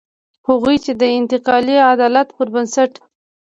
[0.47, 2.91] هغوی چې د انتقالي عدالت پر بنسټ.